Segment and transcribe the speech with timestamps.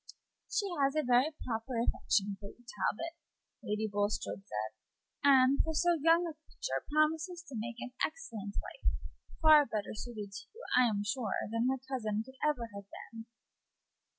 [0.49, 3.19] "She has a very proper affection for you, Talbot,"
[3.63, 4.71] Lady Bulstrode said,
[5.23, 8.93] "and, for so young a creature, promises to make an excellent wife;
[9.43, 13.27] far better suited to you, I'm sure, than her cousin could ever have been."